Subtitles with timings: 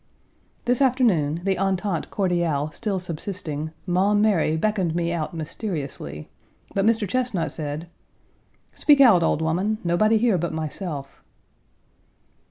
[0.65, 6.27] This afternoon, the entente cordiale still subsisting, Maum Mary beckoned me out mysteriously,
[6.73, 7.07] but Mr.
[7.07, 7.87] Chesnut said:
[8.73, 11.21] "Speak out, old woman; nobody here but myself."